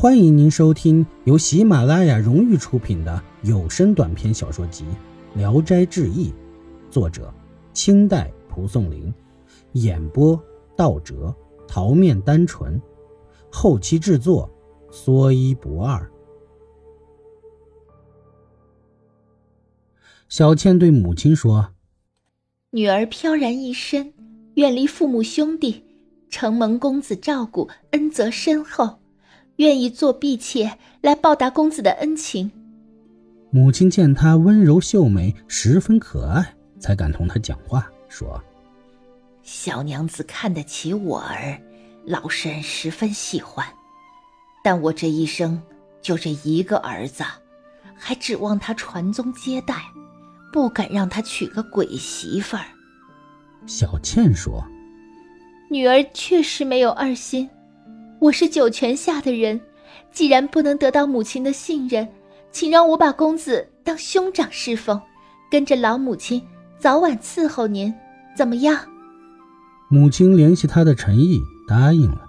[0.00, 4.82] 欢迎您收听由喜马拉雅荣誉出品的有声短篇小说集
[5.38, 6.30] 《聊斋志异》，
[6.90, 7.30] 作者
[7.74, 9.12] 清代蒲松龄，
[9.72, 10.42] 演播
[10.74, 11.36] 道哲、
[11.68, 12.80] 桃面单纯，
[13.52, 14.50] 后期制作
[14.90, 16.10] 说一不二。
[20.30, 21.74] 小倩对母亲说
[22.72, 24.14] ：“女儿飘然一身，
[24.54, 25.84] 远离父母兄弟，
[26.30, 28.98] 承蒙公子照顾，恩泽深厚。”
[29.60, 32.50] 愿意做婢妾来报答公子的恩情。
[33.50, 38.42] 母亲见她温柔秀美，十分可爱，才敢同她讲话，说
[39.44, 41.60] ：“小娘子看得起我儿，
[42.06, 43.66] 老身十分喜欢。
[44.64, 45.60] 但我这一生
[46.00, 47.22] 就这一个儿子，
[47.94, 49.74] 还指望他传宗接代，
[50.50, 52.64] 不敢让他娶个鬼媳妇儿。”
[53.68, 54.64] 小倩说
[55.68, 57.46] ：“女儿确实没有二心。”
[58.20, 59.58] 我是九泉下的人，
[60.12, 62.06] 既然不能得到母亲的信任，
[62.52, 65.00] 请让我把公子当兄长侍奉，
[65.50, 66.42] 跟着老母亲
[66.78, 67.94] 早晚伺候您，
[68.36, 68.78] 怎么样？
[69.88, 72.26] 母亲联系他的诚意，答应了。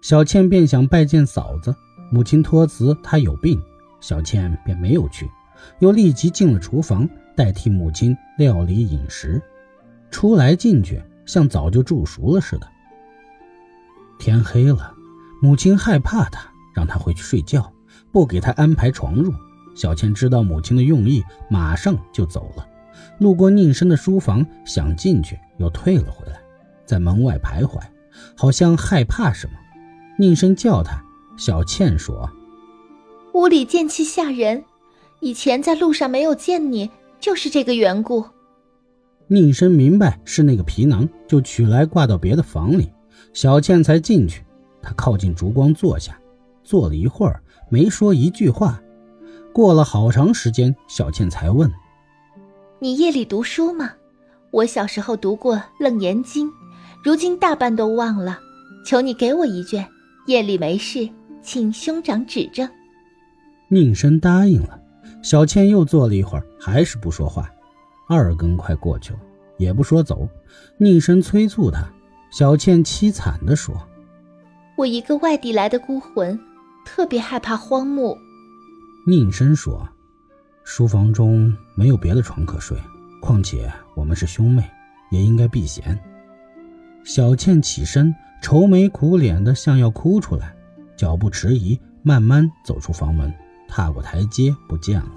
[0.00, 1.72] 小倩便想拜见嫂子，
[2.10, 3.62] 母亲托辞她有病，
[4.00, 5.30] 小倩便没有去，
[5.78, 9.40] 又立即进了厨房，代替母亲料理饮食。
[10.10, 12.66] 出来进去，像早就煮熟了似的。
[14.18, 14.96] 天黑了。
[15.40, 17.72] 母亲害怕他，让他回去睡觉，
[18.10, 19.32] 不给他安排床褥。
[19.74, 22.66] 小倩知道母亲的用意，马上就走了。
[23.20, 26.40] 路过宁生的书房，想进去，又退了回来，
[26.84, 27.80] 在门外徘徊，
[28.36, 29.52] 好像害怕什么。
[30.18, 31.00] 宁生叫他，
[31.36, 32.28] 小倩说
[33.34, 34.64] ：“屋里剑气吓人，
[35.20, 38.24] 以前在路上没有见你，就是这个缘故。”
[39.28, 42.90] 宁生明白是那个皮囊，就取来挂到别的房里，
[43.32, 44.42] 小倩才进去。
[44.82, 46.18] 他靠近烛光坐下，
[46.62, 48.80] 坐了一会儿，没说一句话。
[49.52, 51.70] 过了好长时间，小倩才问
[52.78, 53.92] ：“你夜里读书吗？
[54.50, 56.48] 我小时候读过《楞严经》，
[57.02, 58.38] 如今大半都忘了。
[58.86, 59.86] 求你给我一卷，
[60.26, 61.08] 夜里没事，
[61.42, 62.68] 请兄长指正。”
[63.68, 64.80] 宁生答应了。
[65.22, 67.50] 小倩又坐了一会儿，还是不说话。
[68.08, 69.18] 二更快过去了，
[69.58, 70.28] 也不说走。
[70.78, 71.84] 宁生催促她，
[72.30, 73.74] 小倩凄惨地说。
[74.78, 76.38] 我一个外地来的孤魂，
[76.84, 78.16] 特别害怕荒木。
[79.04, 79.88] 宁生说
[80.62, 82.78] ：“书房中没有别的床可睡，
[83.20, 84.62] 况且我们是兄妹，
[85.10, 85.98] 也应该避嫌。”
[87.02, 90.54] 小倩起身，愁眉苦脸的，像要哭出来，
[90.96, 93.34] 脚步迟疑，慢慢走出房门，
[93.66, 95.10] 踏过台阶，不见了。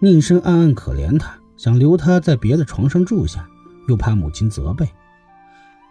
[0.00, 3.44] 宁生暗暗可怜她，想留她在别的床上住下，
[3.88, 4.88] 又怕母亲责备。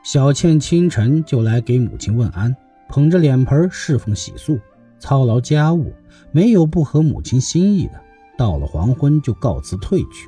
[0.05, 2.55] 小倩清晨就来给母亲问安。
[2.89, 4.59] 捧着脸盆侍奉洗漱，
[4.99, 5.93] 操劳家务，
[6.31, 8.01] 没有不合母亲心意的。
[8.37, 10.27] 到了黄昏就告辞退去，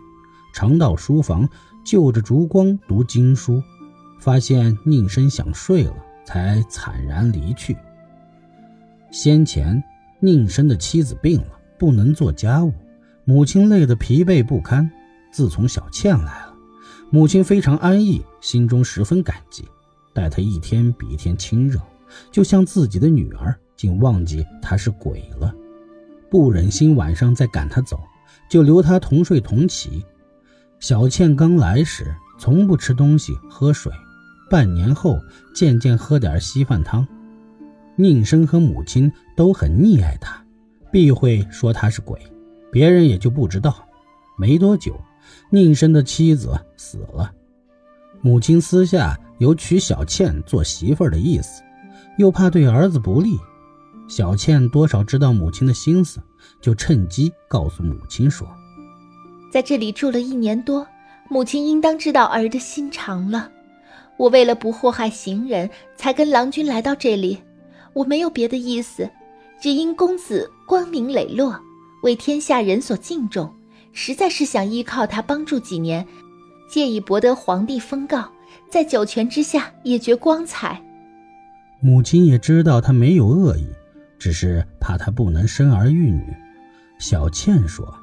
[0.54, 1.48] 常到书房
[1.86, 3.62] 就着烛光读经书，
[4.20, 5.94] 发现宁生想睡了，
[6.26, 7.78] 才惨然离去。
[9.12, 9.84] 先前
[10.20, 12.74] 宁生的妻子病了，不能做家务，
[13.26, 14.90] 母亲累得疲惫不堪。
[15.32, 16.54] 自从小倩来了，
[17.12, 19.64] 母亲非常安逸，心中十分感激，
[20.14, 21.80] 待她一天比一天亲热。
[22.32, 25.54] 就像自己的女儿，竟忘记他是鬼了，
[26.30, 28.00] 不忍心晚上再赶他走，
[28.50, 30.06] 就留他同睡同起。
[30.80, 33.92] 小倩刚来时从不吃东西喝水，
[34.50, 35.20] 半年后
[35.54, 37.06] 渐渐喝点稀饭汤。
[37.96, 40.42] 宁生和母亲都很溺爱他，
[40.92, 42.18] 避讳说他是鬼，
[42.72, 43.86] 别人也就不知道。
[44.38, 44.98] 没多久，
[45.50, 47.30] 宁生的妻子死了，
[48.22, 51.62] 母亲私下有娶小倩做媳妇的意思。
[52.20, 53.40] 又怕对儿子不利，
[54.10, 56.22] 小倩多少知道母亲的心思，
[56.60, 58.46] 就趁机告诉母亲说
[59.50, 60.86] ：“在这里住了一年多，
[61.30, 63.50] 母亲应当知道儿的心肠了。
[64.18, 67.40] 我为了不祸害行人，才跟郎君来到这里。
[67.94, 69.10] 我没有别的意思，
[69.62, 71.58] 只因公子光明磊落，
[72.04, 73.50] 为天下人所敬重，
[73.94, 76.06] 实在是想依靠他帮助几年，
[76.70, 78.28] 借以博得皇帝封诰，
[78.70, 80.84] 在九泉之下也觉光彩。”
[81.82, 83.66] 母亲也知道他没有恶意，
[84.18, 86.22] 只是怕他不能生儿育女。
[87.00, 87.94] 小倩说：“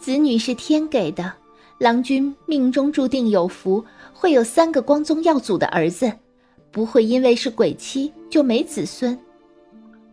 [0.00, 1.30] 子女是天给的，
[1.78, 6.10] 郎君命中注定有福，会有三个光宗耀祖的儿子，
[6.70, 9.18] 不会因为是鬼妻就没子孙。”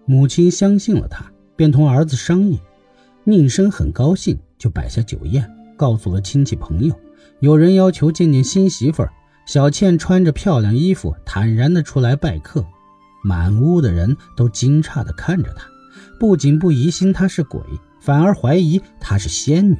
[0.04, 1.26] 母亲相信了他，
[1.56, 2.60] 便同儿子商议。
[3.24, 6.94] 宁生很高兴，就摆下酒宴，告诉了亲戚朋友。
[7.40, 9.12] 有人要求见见新媳妇儿。
[9.46, 12.66] 小倩穿着漂亮衣服，坦然地出来拜客，
[13.24, 15.66] 满屋的人都惊诧地看着她，
[16.20, 17.62] 不仅不疑心她是鬼，
[18.00, 19.78] 反而怀疑她是仙女。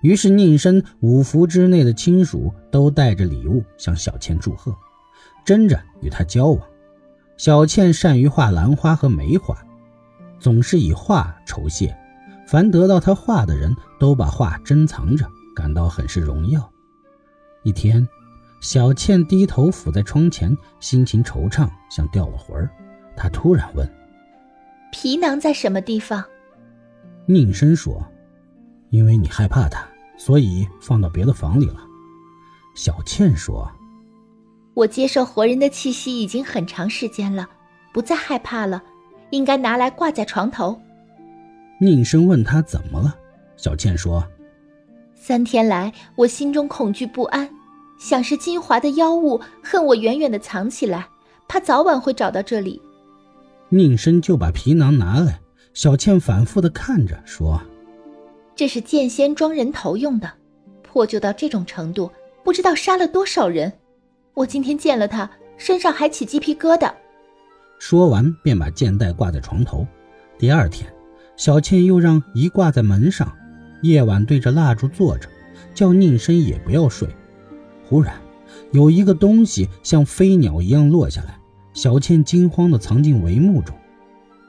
[0.00, 4.74] 于是宁生五福之内的亲属都带着礼物向小倩祝贺，
[5.44, 6.60] 争着与她交往。
[7.36, 9.56] 小倩善于画兰花和梅花，
[10.38, 11.96] 总是以画酬谢。
[12.46, 15.26] 凡得到她画的人都把画珍藏着，
[15.56, 16.70] 感到很是荣耀。
[17.62, 18.06] 一天，
[18.64, 22.70] 小倩低头伏在窗前，心情惆怅，像掉了魂儿。
[23.14, 23.86] 她突然问
[24.90, 26.24] ：“皮囊在什么地方？”
[27.28, 28.02] 宁生说
[28.88, 31.76] ：“因为你害怕它，所以放到别的房里了。”
[32.74, 33.70] 小倩说
[34.72, 37.46] ：“我接受活人的气息已经很长时间了，
[37.92, 38.82] 不再害怕了，
[39.28, 40.80] 应该拿来挂在床头。”
[41.78, 43.14] 宁生问他怎么了，
[43.58, 44.26] 小倩说。
[45.14, 47.46] 三天来，我心中恐惧不安，
[47.98, 51.08] 想是金华的妖物恨我远远的藏起来，
[51.48, 52.80] 怕早晚会找到这里。
[53.70, 55.40] 宁生就把皮囊拿来，
[55.72, 57.60] 小倩反复的看着，说
[58.54, 60.30] ：“这是剑仙装人头用的，
[60.82, 62.10] 破旧到这种程度，
[62.44, 63.72] 不知道杀了多少人。
[64.34, 66.92] 我今天见了他，身上还起鸡皮疙瘩。”
[67.78, 69.86] 说完，便把剑带挂在床头。
[70.38, 70.92] 第二天，
[71.36, 73.30] 小倩又让一挂在门上。
[73.82, 75.28] 夜晚对着蜡烛坐着，
[75.74, 77.08] 叫宁生也不要睡。
[77.88, 78.14] 忽然，
[78.72, 81.38] 有一个东西像飞鸟一样落下来，
[81.72, 83.76] 小倩惊慌地藏进帷幕中。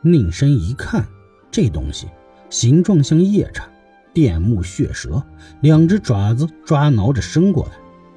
[0.02, 1.06] 拧身一看，
[1.52, 2.08] 这东西
[2.50, 3.68] 形状像夜叉，
[4.14, 5.22] 电目血蛇，
[5.62, 7.72] 两只爪子抓挠着伸过来，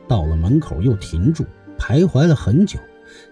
[0.07, 1.45] 到了门口又停住，
[1.79, 2.79] 徘徊了很久，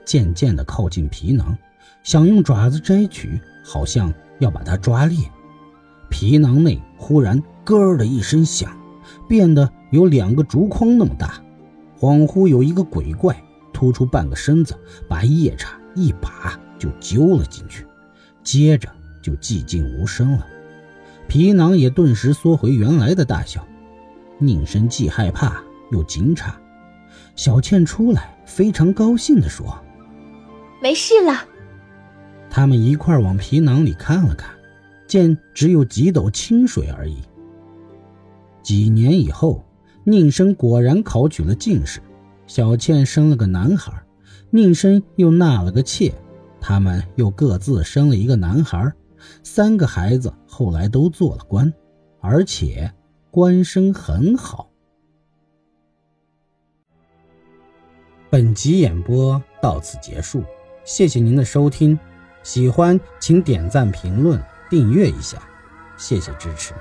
[0.04, 1.56] 渐渐地靠近皮囊，
[2.02, 5.18] 想用爪子摘取，好像要把它抓裂。
[6.08, 7.42] 皮囊内忽然。
[7.66, 8.70] 咯的一声响，
[9.28, 11.42] 变得有两个竹筐那么大，
[11.98, 14.74] 恍惚有一个鬼怪突出半个身子，
[15.08, 17.86] 把夜叉一把就揪了进去，
[18.42, 18.88] 接着
[19.22, 20.46] 就寂静无声了，
[21.26, 23.66] 皮囊也顿时缩回原来的大小。
[24.38, 26.50] 宁生既害怕又惊诧，
[27.34, 29.66] 小倩出来非常高兴地说
[30.82, 31.32] ：“没事了。”
[32.50, 34.50] 他们一块往皮囊里看了看，
[35.08, 37.16] 见只有几斗清水而已。
[38.62, 39.64] 几年以后，
[40.08, 42.00] 宁生果然考取了进士，
[42.46, 43.92] 小倩生了个男孩，
[44.50, 46.14] 宁生又纳了个妾，
[46.60, 48.92] 他们又各自生了一个男孩，
[49.42, 51.74] 三个孩子后来都做了官，
[52.20, 52.88] 而且
[53.32, 54.70] 官声很好。
[58.30, 60.44] 本集演播到此结束，
[60.84, 61.98] 谢谢您的收听，
[62.44, 65.42] 喜欢请点赞、评论、订阅一下，
[65.96, 66.72] 谢谢支持。